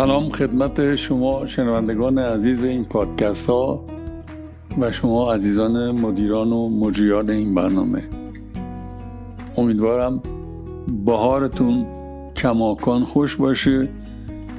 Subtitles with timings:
[0.00, 3.84] سلام خدمت شما شنوندگان عزیز این پادکست ها
[4.80, 8.02] و شما عزیزان مدیران و مجریان این برنامه.
[9.56, 10.22] امیدوارم
[11.04, 11.86] بهارتون
[12.36, 13.88] کماکان خوش باشه.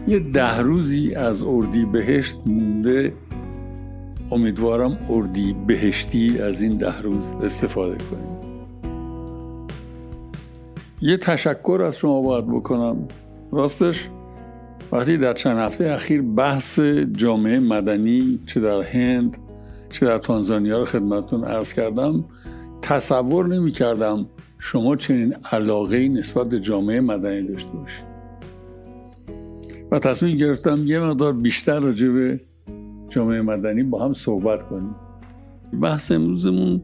[0.07, 3.13] یه ده روزی از اردی بهشت مونده.
[4.31, 8.37] امیدوارم اردی بهشتی از این ده روز استفاده کنیم.
[11.01, 13.07] یه تشکر از شما باید بکنم.
[13.51, 14.09] راستش
[14.91, 16.79] وقتی در چند هفته اخیر بحث
[17.11, 19.37] جامعه مدنی چه در هند
[19.89, 22.25] چه در تانزانیا رو خدمتتون عرض کردم
[22.81, 24.25] تصور نمی کردم
[24.59, 28.05] شما چنین علاقه نسبت به جامعه مدنی داشته باشید.
[29.91, 32.41] و تصمیم گرفتم یه مقدار بیشتر راجع به
[33.09, 34.95] جامعه مدنی با هم صحبت کنیم.
[35.81, 36.81] بحث امروزمون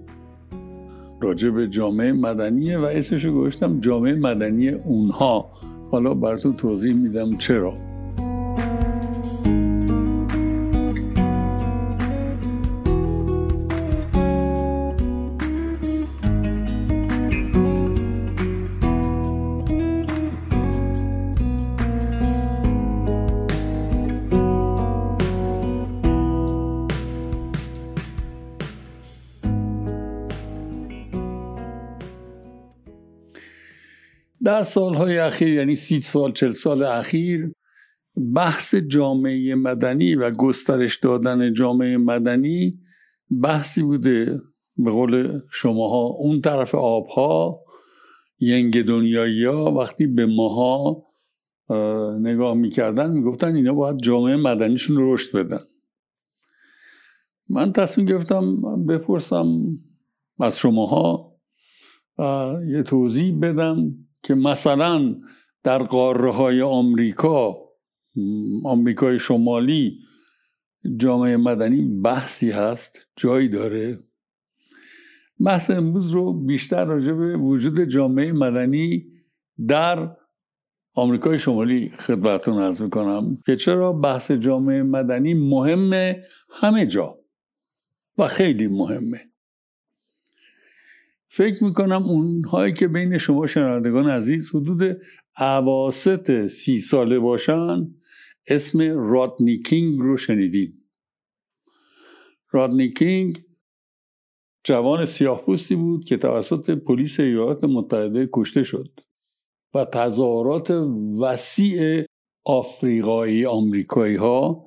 [1.22, 5.50] راجع به جامعه مدنیه و اسمش رو گذاشتم جامعه مدنی اونها.
[5.92, 7.87] حالا براتون توضیح میدم چرا.
[34.58, 37.52] در سالهای اخیر یعنی سی سال چل سال اخیر
[38.36, 42.80] بحث جامعه مدنی و گسترش دادن جامعه مدنی
[43.44, 44.40] بحثی بوده
[44.78, 46.02] به قول شماها.
[46.02, 47.60] اون طرف آبها
[48.40, 51.04] ینگ دنیایی ها وقتی به ماها
[52.20, 55.64] نگاه می‌کردن می‌گفتن اینا باید جامعه مدنیشون رشد بدن.
[57.50, 59.62] من تصمیم گرفتم بپرسم
[60.40, 61.34] از شماها
[62.68, 64.07] یه توضیح بدم.
[64.28, 65.16] که مثلا
[65.64, 67.56] در قاره های آمریکا
[68.66, 70.00] آمریکای شمالی
[70.98, 74.00] جامعه مدنی بحثی هست جایی داره.
[75.46, 79.06] بحث امروز رو بیشتر راجع به وجود جامعه مدنی
[79.68, 80.18] در
[80.94, 87.20] آمریکای شمالی خدمتتون عرض می‌کنم که چرا بحث جامعه مدنی مهمه؟ همه جا.
[88.18, 89.27] و خیلی مهمه.
[91.28, 94.98] فکر می‌کنم اونهایی که بین شما شنوندگان عزیز حدود
[95.36, 97.96] عواست سی ساله باشن
[98.48, 98.80] اسم
[99.12, 100.74] رادنی کینگ رو شنیدین.
[102.52, 103.44] رادنی کینگ
[104.64, 109.00] جوان سیاه پوستی بود که توسط پلیس ایالات متحده کشته شد
[109.74, 110.72] و تظاهرات
[111.22, 112.06] وسیع
[112.46, 114.66] آفریقایی آمریکایی ها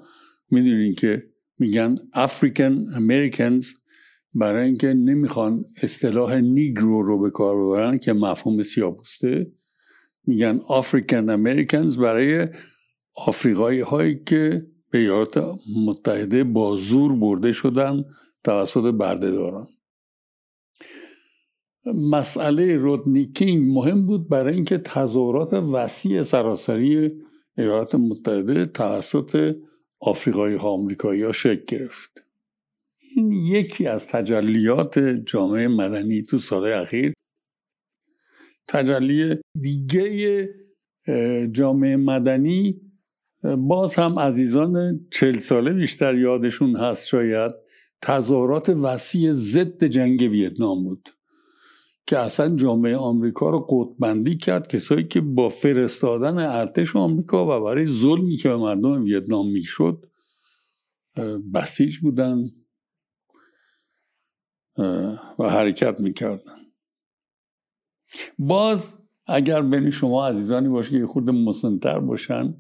[0.51, 3.67] می‌دونین که میگن افریکن امریکنز
[4.35, 9.53] برای اینکه نمی‌خوان اصطلاح نیگرو رو به کار ببرن که مفهوم سیابوسته
[10.27, 12.49] میگن آفریکن امریکنز برای
[13.27, 15.45] آفریقایی هایی که به ایالات
[15.87, 18.05] متحده با زور برده شدن
[18.45, 19.69] توسط بردهداران.
[22.11, 27.11] مسئله رودنی کینگ مهم بود برای اینکه تظاهرات وسیع سراسری
[27.59, 29.57] ایالات متحده توسط
[30.01, 32.30] آفریقایی ها آمریکایی ها شکل گرفت.
[33.17, 37.13] این یکی از تجلیات جامعه مدنی تو سال اخیر.
[38.69, 40.49] تجلی دیگه
[41.53, 42.81] جامعه مدنی
[43.59, 47.53] باز هم عزیزان چل ساله بیشتر یادشون هست شاید
[48.03, 51.09] تظاهرات وسیع ضد جنگ ویتنام بود
[52.07, 57.87] که اصلا جامعه آمریکا رو قطبندی کرد کسایی که با فرستادن ارتش آمریکا و برای
[57.87, 60.07] ظلمی که به مردم ویتنام می‌شد
[61.55, 62.45] بسیج بودن.
[65.39, 66.53] و حرکت می‌کردن.
[68.39, 68.95] باز
[69.27, 72.55] اگر بین شما عزیزانی باشه که خود مسنتر باشن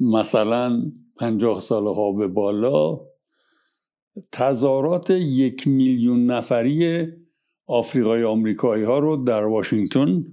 [0.00, 3.00] مثلا پنجاه سال ها به بالا
[4.32, 7.06] تظاهرات یک میلیون نفری
[7.66, 10.24] آفریقای آمریکایی ها رو در واشنگتن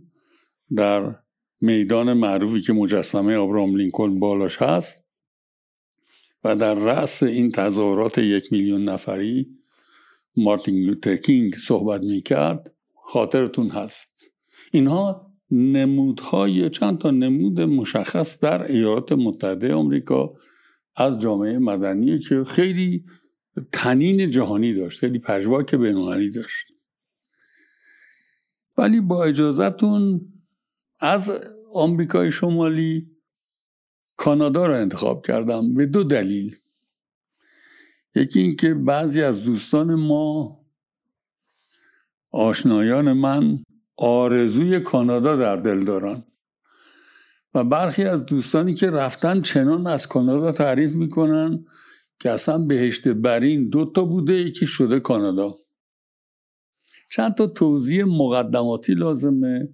[0.75, 1.15] در
[1.61, 5.05] میدان معروفی که مجسمه ابراهام لینکلن بالاش هست
[6.43, 9.62] و در رأس این تظاهرات یک میلیون نفری
[10.37, 14.11] مارتین لوتر کینگ صحبت می کرد خاطرتون هست.
[14.71, 20.33] اینها نمودهای چند تا نمود مشخص در ایالات متحده آمریکا
[20.95, 23.05] از جامعه مدنی که خیلی
[23.71, 26.65] تنین جهانی داشت خیلی پژواک بینالمللی داشت.
[28.77, 30.21] ولی با اجازهتون
[30.99, 31.31] از
[31.73, 33.07] آمریکای شمالی
[34.17, 36.55] کانادا را انتخاب کردم به دو دلیل.
[38.15, 40.59] یکی اینکه بعضی از دوستان ما
[42.31, 43.63] آشنایان من
[43.97, 46.23] آرزوی کانادا در دل دارن.
[47.53, 51.65] و برخی از دوستانی که رفتن چنان از کانادا تعریف می‌کنن
[52.19, 55.53] که اصلا بهشت برین دو تا بوده یکی شده کانادا.
[57.11, 59.69] چند تا توضیح مقدماتی لازمه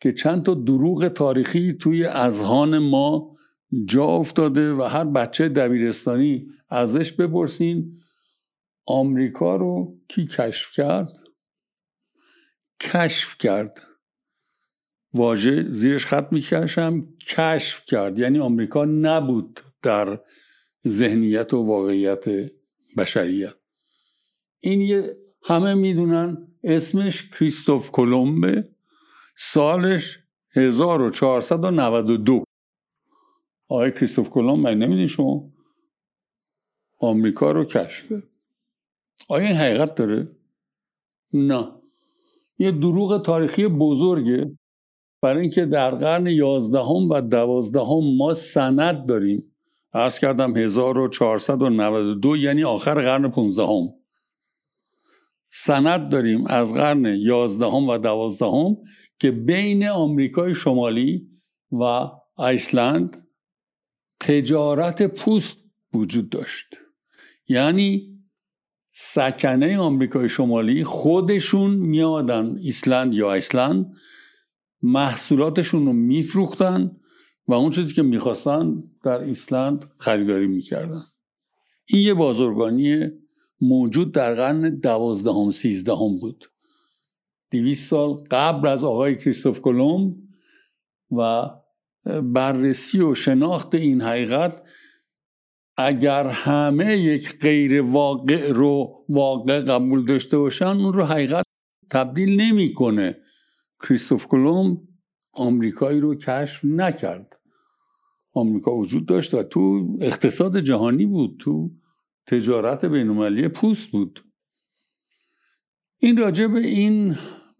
[0.00, 3.33] که چند تا دروغ تاریخی توی اذهان ما
[3.84, 7.96] جا افتاده و هر بچه دبیرستانی ازش بپرسین
[8.86, 11.08] آمریکا رو کی کشف کرد؟
[12.80, 13.80] کشف کرد.
[15.14, 18.18] واژه زیرش خط می‌کشم کشف کرد.
[18.18, 20.20] یعنی آمریکا نبود در
[20.88, 22.24] ذهنیت و واقعیت
[22.96, 23.54] بشریت.
[24.60, 28.68] این یه همه می‌دونن اسمش کریستوف کلمبه
[29.36, 30.18] سالش
[30.56, 32.44] 1492
[33.74, 35.52] آقای کریستوف کلمب من نمیدین شما.
[36.98, 38.22] آمریکا رو کشف کرد.
[39.28, 40.28] آیا این حقیقت داره؟
[41.32, 41.72] نه.
[42.58, 44.58] یه دروغ تاریخی بزرگه.
[45.22, 49.54] برای اینکه در قرن یازدهم و دوازدهم ما سند داریم.
[49.92, 53.66] عرض کردم 1492 یعنی آخر قرن 15
[55.48, 58.76] سند داریم از قرن یازدهم و دوازدهم
[59.18, 61.28] که بین آمریکای شمالی
[61.72, 62.10] و
[62.42, 63.23] ایسلند
[64.20, 65.64] تجارت پوست
[65.94, 66.66] وجود داشت.
[67.48, 68.14] یعنی
[68.90, 73.94] سکنه آمریکای شمالی خودشون میادن ایسلند یا ایسلند
[74.82, 76.96] محصولاتشون رو میفروختن
[77.48, 81.02] و اون چیزی که می‌خواستن در ایسلند خریداری می‌کردن.
[81.86, 83.10] این یه بازرگانی
[83.60, 86.50] موجود در قرن دوازدهم سیزدهم بود.
[87.50, 90.16] دویست سال قبل از آقای کریستوف کلمب
[91.10, 91.50] و
[92.04, 94.62] بررسی و شناخت این حقیقت
[95.76, 101.44] اگر همه یک غیر واقع رو واقع قبول داشته باشن اون رو حقیقت
[101.90, 103.16] تبدیل نمی‌کنه.
[103.88, 104.78] کریستوف کلمب
[105.32, 107.40] آمریکایی رو کشف نکرد.
[108.32, 111.70] آمریکا وجود داشت و تو اقتصاد جهانی بود تو
[112.26, 114.24] تجارت بینالمللی پوست بود.
[115.98, 117.16] این راجع به این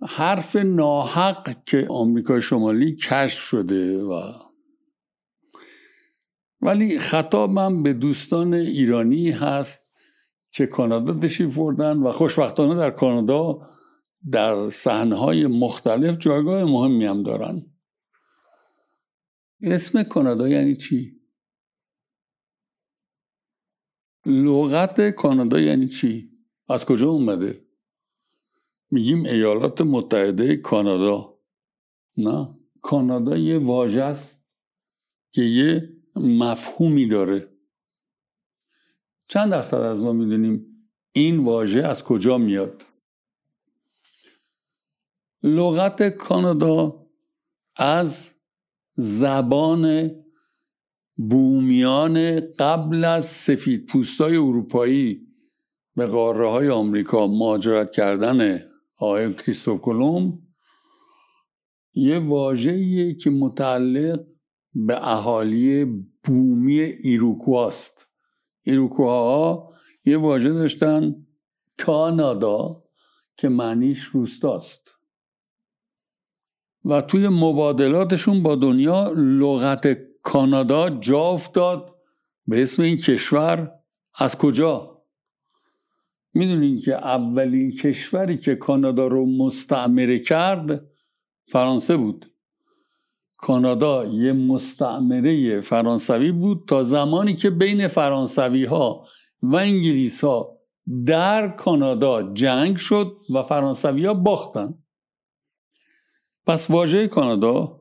[0.08, 4.32] حرف ناحق که آمریکای شمالی کشف شده و
[6.60, 9.84] ولی خطابم به دوستان ایرانی هست
[10.50, 13.68] که کانادا تشریف بردن و خوشبختانه در کانادا
[14.30, 17.66] در صحنه‌های مختلف جایگاه مهمی هم دارن.
[19.62, 21.20] اسم کانادا یعنی چی؟
[24.26, 26.30] لغت کانادا یعنی چی؟
[26.68, 27.63] از کجا اومده؟
[28.94, 31.38] میگیم ایالات متحده کانادا.
[32.16, 34.40] نه کانادا یه واژه است
[35.32, 37.48] که یه مفهومی داره.
[39.28, 40.66] چند درصد از ما می‌دونیم
[41.12, 42.82] این واژه از کجا میاد؟
[45.42, 47.06] لغت کانادا
[47.76, 48.30] از
[48.92, 50.10] زبان
[51.16, 55.26] بومیان قبل از سفید پوستای اروپایی
[55.96, 58.60] به قاره های آمریکا مهاجرت کردن
[58.98, 60.42] آقای کریستوف کلوم
[61.94, 64.26] یه واژه‌ایه که متعلق
[64.74, 65.84] به اهالی
[66.24, 68.06] بومی ایروکواست
[68.62, 69.74] ایروکواها
[70.04, 71.26] یه واژه داشتن
[71.78, 72.84] کانادا
[73.36, 74.90] که معنیش روستاست.
[76.84, 81.94] و توی مبادلاتشون با دنیا لغت کانادا جا افتاد.
[82.46, 83.72] به اسم این کشور
[84.14, 84.93] از کجا؟
[86.34, 90.86] می‌دونین که اولین کشوری که کانادا رو مستعمره کرد
[91.48, 92.30] فرانسه بود.
[93.36, 99.06] کانادا یه مستعمره فرانسوی بود تا زمانی که بین فرانسوی ها
[99.42, 100.58] و انگلیس ها
[101.06, 104.74] در کانادا جنگ شد و فرانسوی ها باختن.
[106.46, 107.80] پس واژه کانادا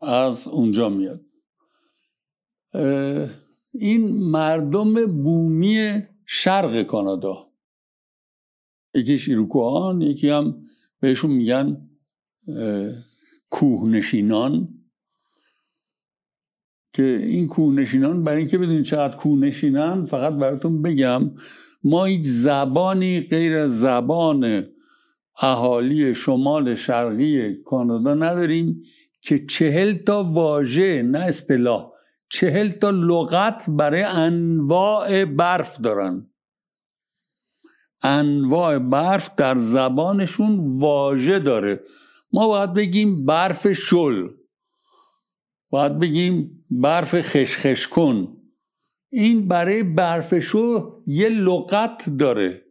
[0.00, 1.20] از اونجا میاد.
[3.74, 7.51] این مردم بومی شرق کانادا.
[8.94, 10.54] یکیش ایروکوان یکی هم
[11.00, 11.90] بهشون میگن
[13.50, 14.68] کوهنشینان.
[16.94, 21.30] که این کوهنشینان برای اینکه بدونید چقدر کوهنشینن فقط براتون بگم
[21.84, 24.66] ما هیچ زبانی غیر از زبان
[25.42, 28.82] اهالی شمال شرقی کانادا نداریم
[29.20, 31.92] که چهل تا واژه نه اصطلاح
[32.28, 36.31] چهل تا لغت برای انواع برف دارن.
[38.02, 41.80] انواع برف در زبانشون واژه داره.
[42.32, 44.28] ما باید بگیم برف شل.
[45.70, 48.36] باید بگیم برف خشخش کن
[49.12, 52.62] این برای برف شل یه لغت داره.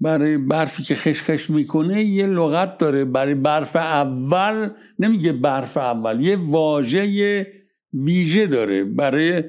[0.00, 3.04] برای برفی که خشخش می‌کنه یه لغت داره.
[3.04, 4.68] برای برف اول
[4.98, 7.46] نمیگه برف اول یه واژه
[7.92, 8.84] ویژه داره.
[8.84, 9.44] برای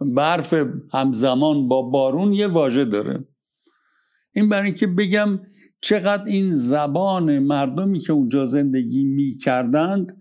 [0.00, 0.54] برف
[0.92, 3.24] همزمان با بارون یه واژه داره.
[4.32, 5.40] این برای اینکه بگم
[5.80, 10.20] چقدر این زبان مردمی که اونجا زندگی می‌کردند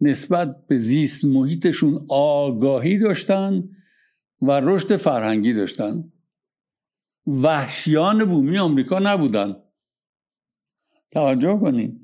[0.00, 3.68] نسبت به زیست محیطشون آگاهی داشتن
[4.42, 6.12] و رشد فرهنگی داشتن.
[7.26, 9.56] وحشیان بومی آمریکا نبودن.
[11.12, 12.00] توجه کنید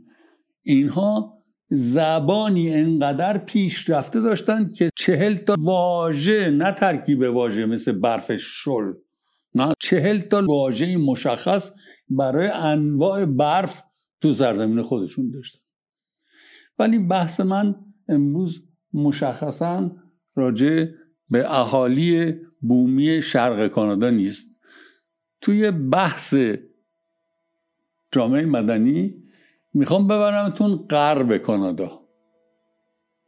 [0.62, 8.92] اینها زبانی انقدر پیشرفته داشتن که چهل تا واژه نه ترکیب واژه مثل برف شل.
[9.56, 11.72] نه چهل تا واژه مشخص
[12.08, 13.82] برای انواع برف
[14.20, 15.58] تو سرزمین خودشون داشتن.
[16.78, 17.74] ولی بحث من
[18.08, 19.90] امروز مشخصا
[20.34, 20.84] راجع
[21.30, 24.46] به اهالی بومی شرق کانادا نیست.
[25.40, 26.34] توی بحث
[28.12, 29.14] جامعه مدنی
[29.74, 32.00] می‌خوام ببرمتون غرب کانادا.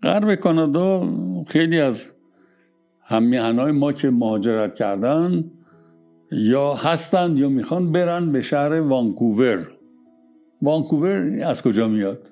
[0.02, 1.08] غرب کانادا
[1.47, 2.12] خیلی از
[3.02, 5.50] همیهنهای ما که مهاجرت کردن
[6.32, 9.70] یا هستند یا می‌خوان برن به شهر وانکوور.
[10.62, 12.30] وانکوور از کجا میاد؟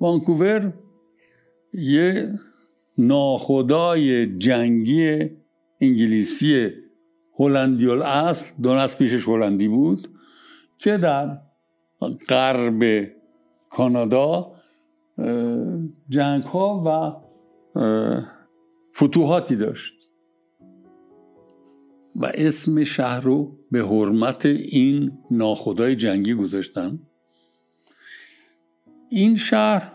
[0.00, 0.72] وانکوور
[1.74, 2.32] یه
[2.98, 5.30] ناخدای جنگی
[5.80, 6.70] انگلیسی
[7.38, 10.08] هلندیال اصل دو نسل پیشش هلندی بود
[10.78, 11.38] که در
[12.28, 13.10] غرب
[13.70, 14.52] کانادا
[16.08, 17.16] جنگ ها و
[18.96, 19.95] فتوحاتی داشت.
[22.20, 26.98] و اسم شهر رو به حرمت این ناخدای جنگی گذاشتن.
[29.08, 29.92] این شهر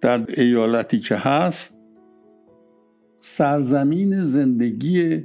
[0.00, 1.74] در ایالتی که هست
[3.20, 5.24] سرزمین زندگی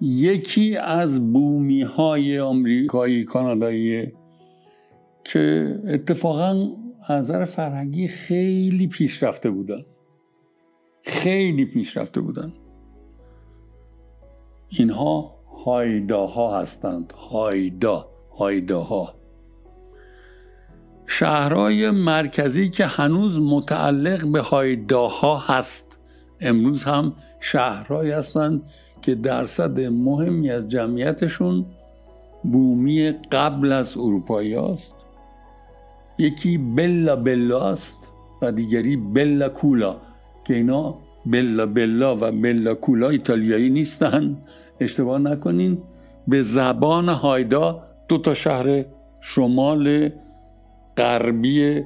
[0.00, 4.12] یکی از بومی های آمریکایی کانادایی
[5.24, 6.76] که اتفاقا
[7.10, 9.80] نظر فرهنگی خیلی پیشرفته بودن.
[11.02, 12.52] خیلی پیشرفته بودن.
[14.78, 17.12] اینها هایداها هستند.
[17.30, 19.14] هایدا هایداها.
[21.06, 25.98] شهرهای مرکزی که هنوز متعلق به هایداها هست.
[26.40, 28.62] امروز هم شهرهایی هستند
[29.02, 31.66] که درصد مهمی از جمعیتشون
[32.44, 34.94] بومی قبل از اروپایی است
[36.18, 37.96] یکی بلا بلا است
[38.42, 39.96] و دیگری بلا کولا
[40.44, 44.36] که اینا بلا بلا و بلا کولا ایتالیایی نیستن.
[44.80, 45.78] اشتباه نکنین.
[46.28, 48.84] به زبان هایدا دو تا شهر
[49.20, 50.10] شمال
[50.96, 51.84] غربی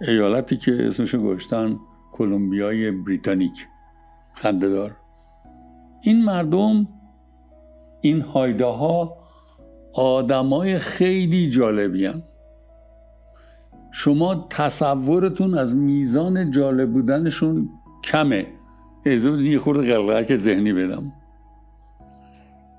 [0.00, 1.76] ایالتی که اسمشو گذاشتن
[2.12, 3.66] کلمبیای بریتانیک.
[4.32, 4.96] خندهدار.
[6.00, 6.88] این مردم
[8.00, 9.16] این هایده ها
[9.94, 12.22] آدمای خیلی جالبی هم.
[13.92, 17.68] شما تصورتون از میزان جالب بودنشون
[18.04, 18.46] کمه.
[19.06, 21.12] یه خورده که ذهنی بدم.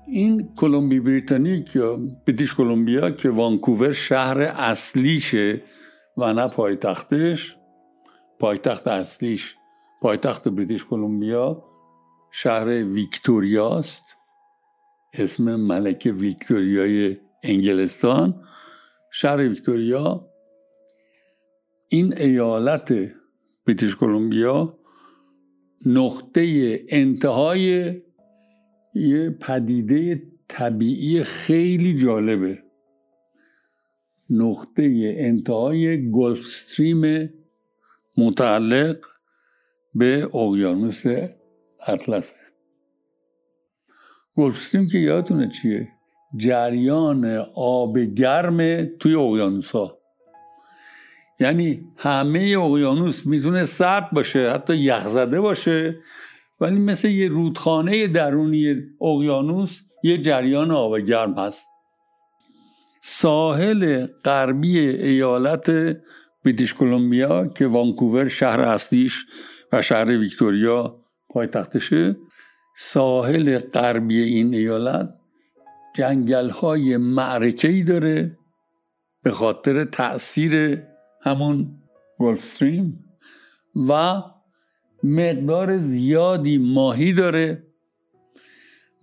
[0.06, 5.62] این کلمبی بریتانیک یا بریتیش کلمبیا که وانکوور شهر اصلیشه
[6.16, 7.56] و نه پایتختش
[8.40, 9.56] پایتخت اصلیش
[10.02, 11.64] پایتخت بریتیش کلمبیا
[12.30, 14.04] شهر ویکتوریاست
[15.12, 18.42] اسم ملکه ویکتوریای انگلستان.
[19.10, 20.28] شهر ویکتوریا
[21.88, 22.94] این ایالت
[23.66, 24.78] بریتیش کلمبیا
[25.86, 27.94] نقطه انتهای
[28.94, 32.62] یه پدیده طبیعی خیلی جالبه.
[34.30, 37.30] نقطه انتهای گلف استریم
[38.18, 39.06] متعلق
[39.94, 41.02] به اقیانوس
[41.86, 42.36] اطلسه
[44.36, 45.88] گلف استریم که یادتونه چیه؟
[46.36, 49.72] جریان آب گرم توی اقیانوس
[51.40, 56.00] یعنی همه اقیانوس می‌تونه سرد باشه حتی یخزده باشه.
[56.60, 61.66] ولی مثل یه رودخانه درونی اقیانوس یه جریان آب گرم هست.
[63.02, 65.96] ساحل غربی ایالت
[66.44, 69.26] بریتیش کلمبیا که وانکوور شهر اصلیش
[69.72, 72.16] و شهر ویکتوریا پایتختشه
[72.76, 75.08] ساحل غربی این ایالت
[75.96, 76.96] جنگل های
[77.82, 78.38] داره
[79.22, 80.82] به خاطر تاثیر
[81.26, 81.78] همون
[82.18, 83.04] گلف استریم
[83.88, 84.22] و
[85.02, 87.66] مقدار زیادی ماهی داره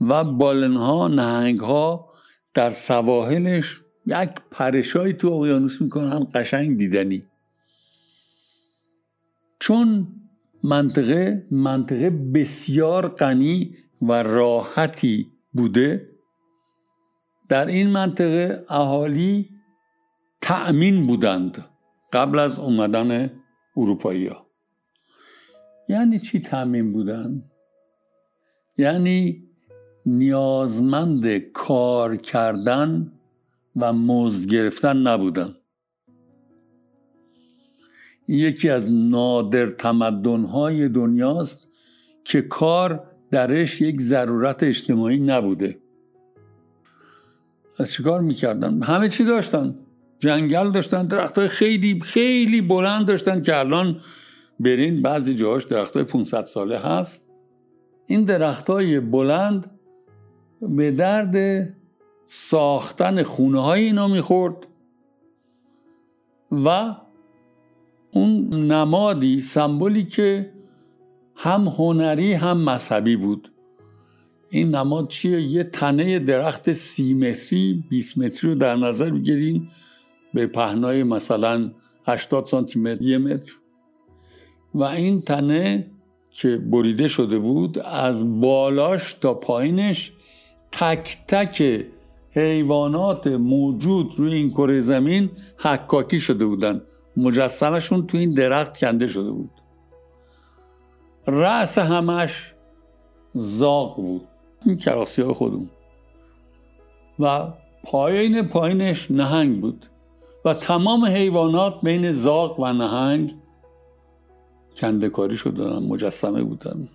[0.02, 2.14] و بالنها نهنگها
[2.54, 7.24] در سواحلش یک پرشایی تو اقیانوس می‌کنن قشنگ دیدنی.
[9.60, 10.08] چون
[10.64, 16.10] منطقه منطقه بسیار غنی و راحتی بوده
[17.50, 19.50] در این منطقه اهالی
[20.42, 21.73] تأمین بودند.
[22.14, 23.32] قبل از اومدن
[23.78, 24.48] اروپایی ها
[25.90, 27.52] یعنی چی تأمین بودند
[28.78, 29.44] یعنی
[30.06, 33.12] نیازمند کار کردن
[33.76, 35.56] و مزد گرفتن نبودن.
[38.28, 41.68] یکی از نادر تمدنهای دنیاست
[42.24, 45.80] که کار درش یک ضرورت اجتماعی نبوده.
[47.80, 49.76] از چیکار می‌کردن؟ همه چی داشتن.
[50.24, 54.02] جنگل داشتن درخت خیلی خیلی بلند داشتن که الان
[54.60, 57.26] برین بعضی جاهاش درخت های 500 ساله هست.
[58.08, 59.72] این درخت های بلند
[60.62, 61.70] به درد
[62.28, 64.56] ساختن خونه های اینا می‌خورد
[66.52, 66.96] و
[68.12, 70.50] اون نمادی سمبولی که
[71.36, 73.52] هم هنری هم مذهبی بود.
[74.50, 79.70] این نماد چیه؟ یه تنه درخت سی متری 20 متری رو در نظر بگیرین.
[80.34, 81.72] به پهنای مثلا
[82.08, 83.54] 80 سانتی متر یه متر.
[84.76, 85.92] و این تنه
[86.30, 90.12] که بریده شده بود از بالاش تا پایینش
[90.72, 91.86] تک تک
[92.32, 96.82] حیوانات موجود روی این کره زمین حکاکی شده بودن.
[97.18, 99.52] مجسمشون تو این درخت کنده شده بود.
[101.28, 102.54] رأس همش
[103.36, 104.28] زاق بود.
[104.66, 105.70] این کراسی های خودمون.
[107.20, 107.48] و
[107.84, 109.90] پایین پایینش نهنگ بود.
[110.46, 113.36] و تمام حیوانات بین زاق و نهنگ
[114.78, 116.90] کندکاری شدن مجسمه بودن.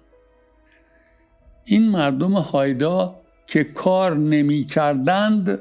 [1.64, 5.58] این مردم هایدا که کار نمی کردند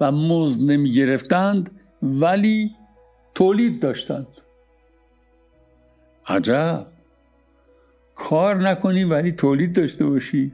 [0.00, 1.70] و مزد نمی گرفتند
[2.02, 2.76] ولی
[3.34, 4.26] تولید داشتند.
[6.26, 6.86] عجب.
[8.14, 10.52] کار نکنی ولی تولید داشته باشی.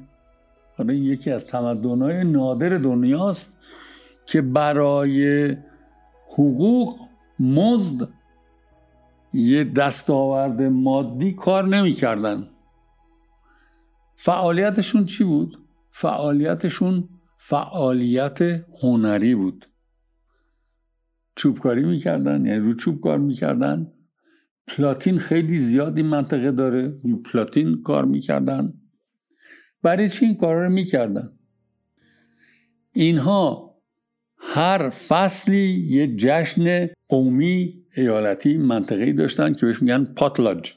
[0.78, 3.56] حالا این یکی از تمدنهای نادر دنیاست
[4.26, 5.56] که برای
[6.30, 7.00] حقوق
[7.40, 8.08] مزد.
[9.32, 12.48] یه دستاورد مادی کار نمی‌کردن.
[14.16, 15.58] فعالیتشون چی بود؟
[15.90, 18.38] فعالیتشون فعالیت
[18.82, 19.70] هنری بود.
[21.36, 23.92] چوبکاری می‌کردن یعنی رو چوب کار می‌کردن.
[24.66, 28.74] پلاتین خیلی زیاد این منطقه داره رو پلاتین کار می‌کردن.
[29.82, 31.38] برای چی این کار رو می‌کردن؟
[32.92, 33.67] اینها
[34.50, 40.72] هر فصلی یه جشن قومی ایالتی منطقه‌ای داشتن که بهش میگن پاتلاج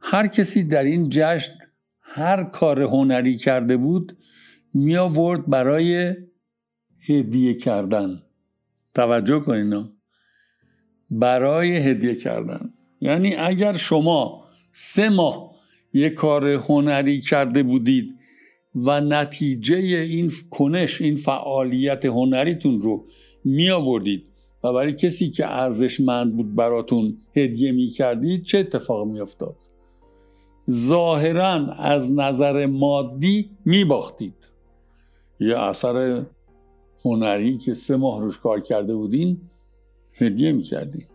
[0.00, 1.52] هر کسی در این جشن
[2.00, 4.18] هر کار هنری کرده بود
[4.74, 6.16] می آورد برای
[7.08, 8.22] هدیه کردن.
[8.94, 9.88] توجه کنین
[11.10, 12.74] برای هدیه کردن.
[13.00, 15.54] یعنی اگر شما سه ماه
[15.92, 18.13] یه کار هنری کرده بودید
[18.74, 23.04] و نتیجه این کنش این فعالیت هنریتون رو
[23.44, 24.24] می آوردید
[24.64, 29.56] و برای کسی که ارزشمند بود براتون هدیه می کردید چه اتفاق می افتاد
[30.70, 34.34] ظاهرا از نظر مادی می باختید
[35.40, 36.24] یه اثر
[37.04, 39.40] هنری که سه ماه روش کار کرده بودین
[40.16, 41.10] هدیه می کردید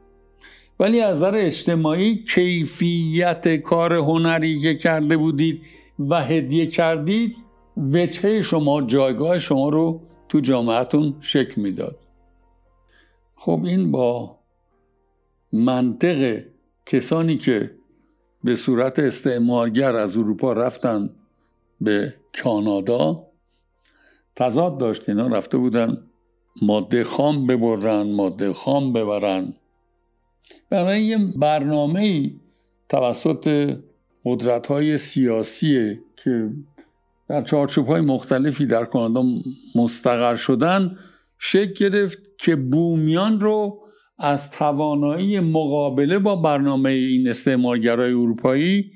[0.80, 5.62] ولی از نظر اجتماعی کیفیت کار هنری که کرده بودید
[6.00, 7.36] و هدیه کردید
[7.80, 12.00] وجهه شما جایگاه شما رو تو جامعتون شکل می‌داد.
[13.36, 14.40] خب این با
[15.54, 16.44] منطق
[16.86, 17.72] کسانی که
[18.44, 21.10] به صورت استعمارگر از اروپا رفتن
[21.82, 22.14] به
[22.44, 23.28] کانادا
[24.36, 25.10] تضاد داشت.
[25.10, 25.98] اینا رفته بودن
[26.62, 29.54] ماده خام ببرن ماده خام ببرن.
[30.70, 32.32] برای یه برنامه
[32.90, 33.76] توسط
[34.26, 36.50] قدرت های سیاسی که
[37.30, 39.24] در چارچوب های مختلفی در کانادا
[39.76, 40.98] مستقر شدن
[41.38, 43.86] شکل گرفت که بومیان رو
[44.18, 48.92] از توانایی مقابله با برنامه این استعمارگرای اروپایی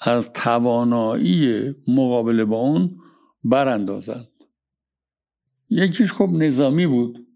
[0.00, 2.96] از توانایی مقابله با اون
[3.44, 4.28] براندازند.
[5.70, 7.26] یکیش خب نظامی بود.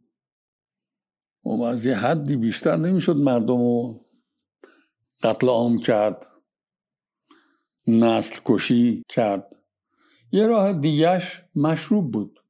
[1.44, 4.00] و از یه حدی بیشتر نمی‌شد مردم رو
[5.22, 6.26] قتل عام کرد.
[7.86, 9.56] نسل کشی کرد.
[10.32, 12.40] یه راه دیگهش مشروب بود.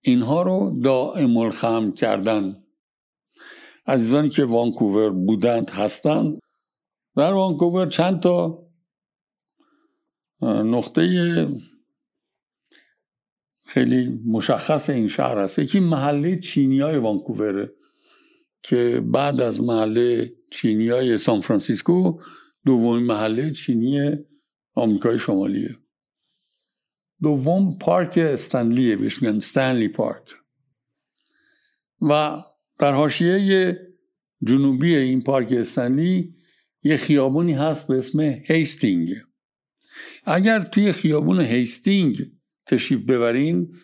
[0.00, 2.64] اینها رو دائم الخم کردن.
[3.86, 6.40] عزیزانی که وانکوور بودند هستند.
[7.16, 8.66] در وانکوور چند تا
[10.42, 11.02] نقطه
[13.66, 17.72] خیلی مشخص این شهر هست یکی محله چینی های وانکووره
[18.62, 22.20] که بعد از محله چینی های سان فرانسیسکو
[22.66, 24.16] دومین محله چینی
[24.74, 25.76] آمریکای شمالیه.
[27.22, 30.34] دوم پارک استنلیه بهش میگن استنلی پارک.
[32.02, 32.42] و
[32.78, 33.76] در حاشیه
[34.46, 36.34] جنوبی این پارک استنلی
[36.82, 39.08] یه خیابونی هست به اسم هیستینگز.
[40.24, 42.16] اگر توی خیابون هیستینگز
[42.66, 43.74] تشریف ببرین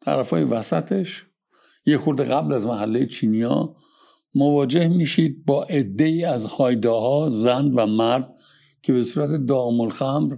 [0.00, 1.26] طرفای وسطش
[1.86, 3.76] یه خورده قبل از محله چینیا
[4.36, 8.34] مواجه میشید با عده ای از هایداها زن و مرد
[8.82, 10.36] که به صورت دائم‌الخمر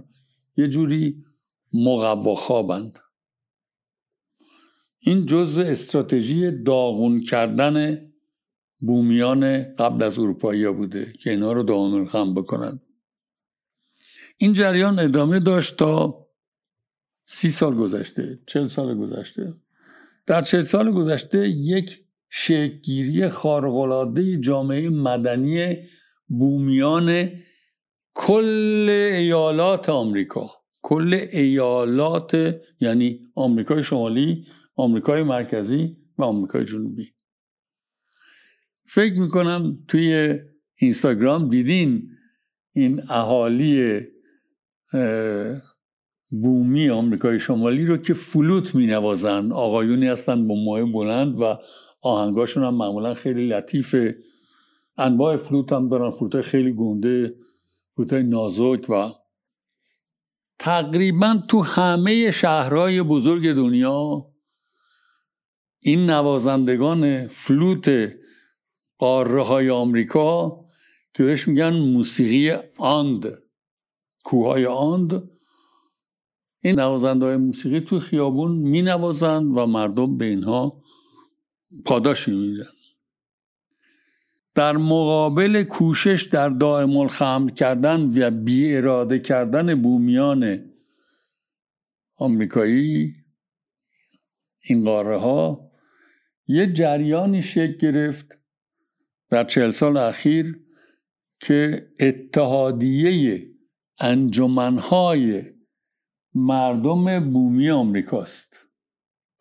[0.57, 1.25] یه جوری
[1.73, 2.99] مقوا خوابند
[4.99, 8.05] این جزء استراتژی داغون کردن
[8.79, 12.81] بومیان قبل از اروپایی بوده که اینا رو دام الخمر بکنند
[14.37, 16.27] این جریان ادامه داشت تا
[17.25, 19.53] سی سال گذشته چل سال گذشته.
[20.25, 25.75] در چل سال گذشته یک شکلگیری خارق‌العاده جامعه مدنی
[26.27, 27.29] بومیان
[28.13, 30.49] کل ایالات آمریکا.
[30.81, 37.11] کل ایالات یعنی آمریکای شمالی آمریکای مرکزی و آمریکای جنوبی.
[38.87, 40.39] فکر می‌کنم توی
[40.75, 42.09] اینستاگرام دیدین
[42.71, 43.99] این اهالی
[46.29, 51.57] بومی آمریکای شمالی رو که فلوت می نوازن آقایونی هستن با موهای بلند و
[52.01, 54.17] آهنگاشون هم معمولا خیلی لطیفه.
[54.97, 57.35] انواع فلوت هم دارن فلوت خیلی گنده
[57.95, 59.09] فلوت نازک و
[60.59, 64.25] تقریبا تو همه شهرهای بزرگ دنیا
[65.79, 68.15] این نوازندگان فلوت
[68.97, 70.59] قاره های آمریکا
[71.13, 73.43] که بهش میگن موسیقی آند
[74.23, 75.29] کوههای آند
[76.63, 80.78] این نوازنده های موسیقی تو خیابون می نوازند و مردم به اینها
[81.85, 82.65] پاداشی میدن
[84.55, 90.71] در مقابل کوشش در دائم الخمر کردن و بی اراده کردن بومیان
[92.15, 93.15] آمریکایی
[94.61, 95.71] این قاره ها
[96.47, 98.25] یه جریانی شکل گرفت
[99.29, 100.59] در چهل سال اخیر
[101.39, 103.47] که اتحادیه
[103.99, 105.43] انجمنهای
[106.33, 108.68] مردم بومی آمریکاست.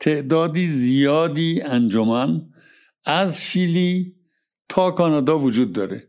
[0.00, 2.40] تعدادی زیادی انجمن
[3.04, 4.16] از شیلی
[4.68, 6.08] تا کانادا وجود داره.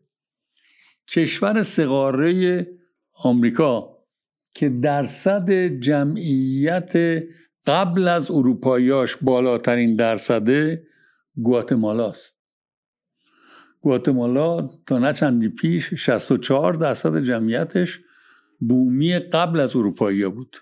[1.08, 2.68] کشور سقاره
[3.14, 3.98] آمریکا
[4.54, 7.24] که درصد جمعیت
[7.66, 10.88] قبل از اروپاییاش بالاترین درصده
[11.44, 12.36] گواتمالاست
[13.82, 18.00] گواتمالا تا نه چندی پیش 64 درصد جمعیتش
[18.60, 20.58] بومی قبل از اروپایی بود.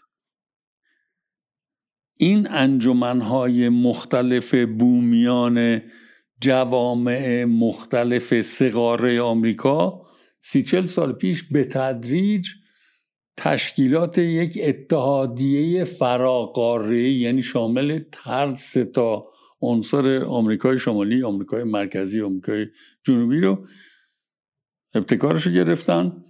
[2.19, 5.81] این انجمنهای مختلف بومیان
[6.41, 10.01] جوامع مختلف سقاره آمریکا
[10.41, 12.47] سی چل سال پیش به تدریج
[13.37, 19.25] تشکیلات یک اتحادیه فراقاره یعنی شامل هر سه تا
[19.61, 22.65] عنصر آمریکای شمالی آمریکای مرکزی آمریکای
[23.03, 23.67] جنوبی رو
[24.93, 26.23] ابتکارش رو گرفتن.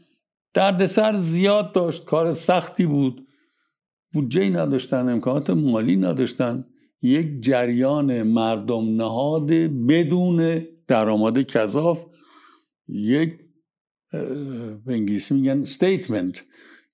[0.54, 3.26] دردسر زیاد داشت کار سختی بود.
[4.17, 6.65] بودجه نداشتن امکانات مالی نداشتن.
[7.01, 9.51] یک جریان مردم نهاد
[9.89, 12.06] بدون درآمد کذاف
[12.88, 13.34] یک
[14.86, 16.39] به انگلیسی میگن statement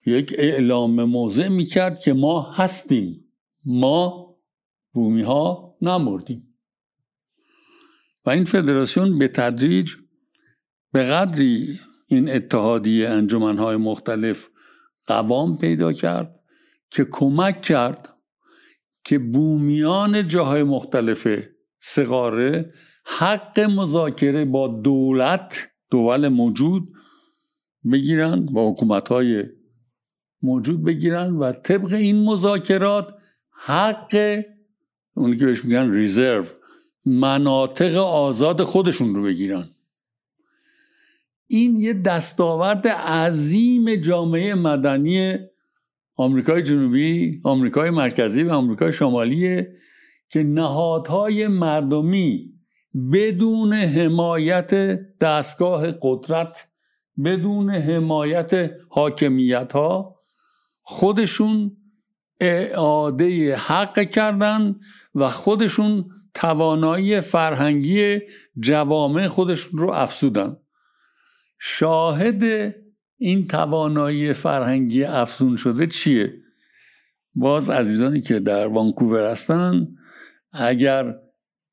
[0.05, 3.25] یک اعلام موضع می‌کرد که ما هستیم.
[3.65, 4.35] ما
[4.93, 6.55] بومی ها نمردیم.
[8.25, 9.91] و این فدراسیون به تدریج
[10.93, 14.47] به قدری این اتحادیه انجمنهای مختلف
[15.07, 16.42] قوام پیدا کرد.
[16.93, 18.09] که کمک کرد
[19.03, 21.27] که بومیان جاهای مختلف
[21.79, 22.73] سقاره
[23.05, 26.93] حق مذاکره با دولت دول موجود
[27.91, 29.43] بگیرند با حکومت های
[30.41, 33.15] موجود بگیرند و طبق این مذاکرات
[33.49, 34.43] حق
[35.15, 36.45] اونی که بهش میگن ریزرو
[37.05, 39.69] مناطق آزاد خودشون رو بگیرن.
[41.47, 45.37] این یه دستاورد عظیم جامعه مدنی
[46.15, 49.73] آمریکای جنوبی آمریکای مرکزی و آمریکای شمالیه
[50.29, 52.53] که نهادهای مردمی
[53.13, 54.73] بدون حمایت
[55.17, 56.67] دستگاه قدرت
[57.25, 60.19] بدون حمایت حاکمیت ها
[60.81, 61.77] خودشون
[62.39, 64.75] اعاده حق کردن
[65.15, 68.19] و خودشون توانایی فرهنگی
[68.59, 70.57] جوامع خودشون رو افسودن
[71.59, 72.75] شاهد
[73.17, 76.33] این توانایی فرهنگی افزون شده چیه؟
[77.35, 79.87] باز عزیزانی که در وانکوور هستن
[80.51, 81.15] اگر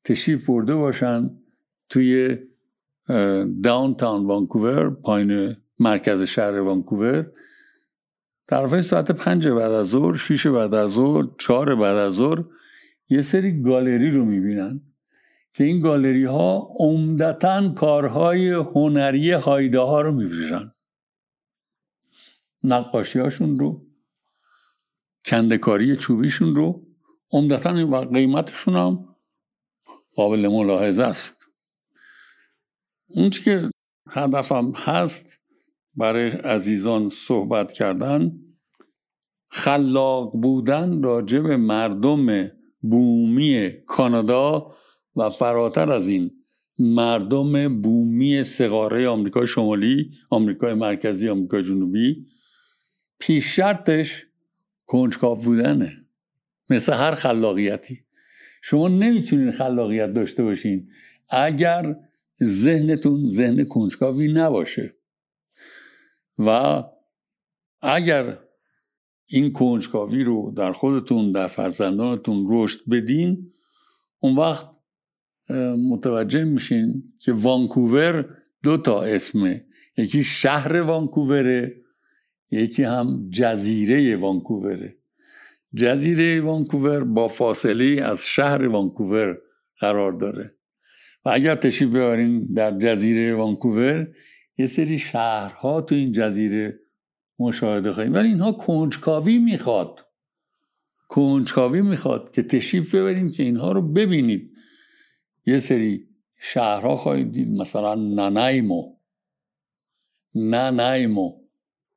[0.05, 1.29] تشریف برده باشن
[1.89, 2.37] توی
[3.63, 7.31] داونتاون وانکوور پایین مرکز شهر وانکوور
[8.47, 12.43] طرفای ساعت پنج بعد از ظهر شیش بعد از ظهر چهار بعد از ظهر
[13.09, 14.81] یه سری گالری رو می‌بینن
[15.53, 20.71] که این گالری ها عمدتا کارهای هنری هایده ها رو میفروشن.
[22.63, 23.87] نقاشی هاشون رو
[25.25, 26.87] کندکاری چوبیشون رو
[27.31, 29.15] عمدتا و قیمتشون هم
[30.15, 31.37] قابل ملاحظه است.
[33.07, 33.71] اون که
[34.09, 35.39] هدفم هست
[35.95, 38.31] برای عزیزان صحبت کردن
[39.51, 44.75] خلاق بودن راجع به مردم بومی کانادا
[45.15, 46.31] و فراتر از این
[46.79, 52.27] مردم بومی سقاره آمریکای شمالی آمریکای مرکزی آمریکای جنوبی
[53.21, 54.25] پیش شرطش
[54.85, 56.05] کنجکاو بودنه.
[56.69, 58.03] مثل هر خلاقیتی.
[58.61, 60.89] شما نمی‌تونین خلاقیت داشته باشین
[61.29, 61.95] اگر
[62.43, 64.95] ذهنتون ذهن کنجکاوی نباشه.
[66.37, 66.83] و
[67.81, 68.39] اگر
[69.25, 73.51] این کنجکاوی رو در خودتون در فرزندانتون رشد بدین
[74.19, 74.65] اون وقت
[75.91, 79.65] متوجه میشین که وانکوور دو تا اسمه.
[79.97, 81.80] یکی شهر وانکووره
[82.51, 84.97] یکی هم جزیره وانکووره.
[85.75, 89.37] جزیره وانکوور با فاصله از شهر وانکوور
[89.79, 90.55] قرار داره.
[91.25, 94.07] و اگر تشریف بیارین در جزیره وانکوور
[94.57, 96.79] یه سری شهرها تو این جزیره
[97.39, 98.13] مشاهده خواهیم.
[98.13, 99.99] ولی اینها کنجکاوی می‌خواد.
[101.07, 104.51] کنجکاوی می‌خواد که تشریف ببرین که اینها رو ببینید.
[105.45, 106.07] یه سری
[106.39, 108.95] شهرها خواهید دید مثلا نانایمو.
[110.35, 111.40] نانایمو.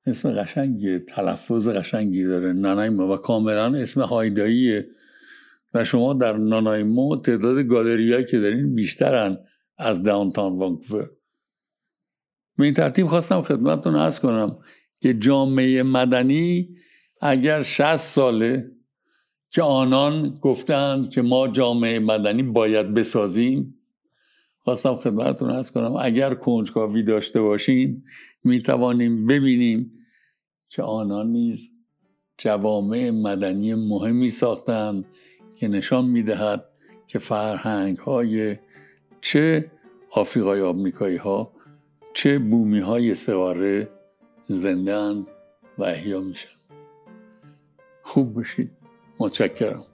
[0.06, 2.52] اسم قشنگی تلفظ قشنگی داره.
[2.52, 4.88] نانایمو و کاملا اسم هایداییه.
[5.74, 9.38] و شما در نانایمو تعداد گالریایی که دارین بیشترن
[9.78, 11.10] از داونتاون وانکوور.
[12.56, 14.58] به این ترتیب خواستم خدمتتون ارز کنم
[15.00, 16.76] که جامعه مدنی
[17.20, 18.70] اگر 60 ساله
[19.50, 23.74] که آنان گفتند که ما جامعه مدنی باید بسازیم
[24.58, 28.04] خواستم خدمتتون ارز کنم اگر کنجکاوی داشته باشیم
[28.44, 29.93] می توانیم ببینیم
[30.68, 31.70] که آنان نیز
[32.38, 35.04] جوامع مدنی مهمی ساختند
[35.54, 36.64] که نشان می‌دهد
[37.06, 38.56] که فرهنگ های
[39.20, 39.70] چه
[40.10, 41.52] آفریقای آمریکایی ها
[42.14, 43.88] چه بومی های سواره
[44.42, 45.24] زنده
[45.78, 46.48] و احیا میشن
[48.02, 48.70] خوب بشید
[49.20, 49.93] متشکرم.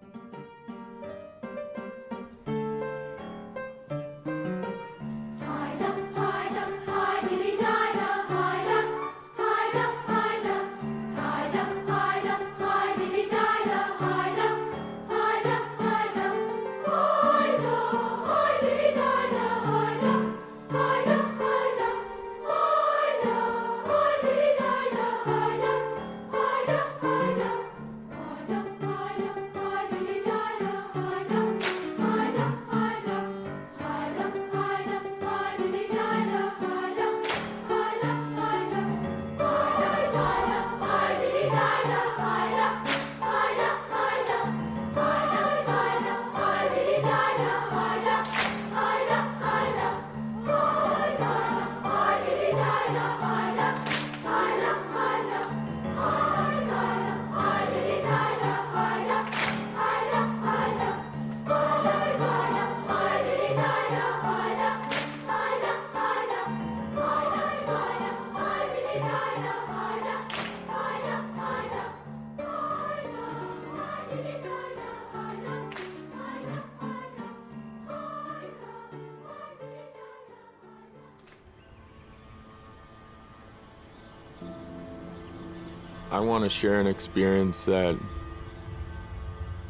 [86.21, 87.97] I want to share an experience that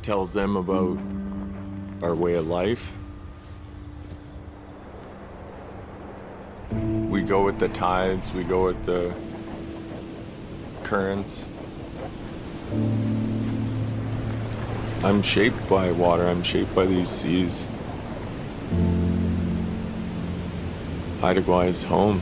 [0.03, 0.99] tells them about
[2.03, 2.93] our way of life.
[7.09, 9.15] We go with the tides, we go with the
[10.83, 11.49] currents.
[15.05, 17.69] I'm shaped by water, I'm shaped by these seas.
[21.21, 22.21] Haida is home.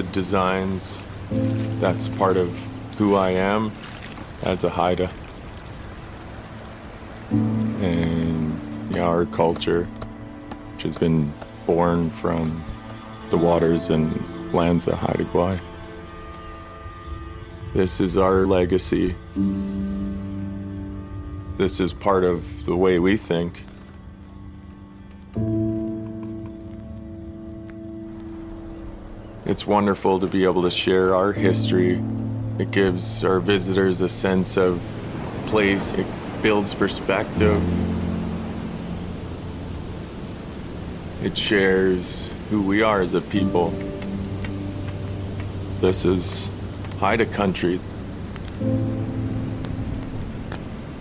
[0.00, 1.02] The designs.
[1.78, 2.50] That's part of
[2.96, 3.70] who I am
[4.42, 5.10] as a Haida.
[7.30, 9.84] And you know, our culture,
[10.72, 11.34] which has been
[11.66, 12.64] born from
[13.28, 15.60] the waters and lands of Haida Gwaii.
[17.74, 19.14] This is our legacy.
[21.58, 23.64] This is part of the way we think.
[29.50, 32.00] It's wonderful to be able to share our history.
[32.60, 34.80] It gives our visitors a sense of
[35.48, 36.06] place, it
[36.40, 37.60] builds perspective.
[41.24, 43.74] It shares who we are as a people.
[45.80, 46.48] This is
[47.00, 47.80] Haida country.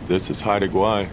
[0.08, 1.08] This is Haida Gwaii.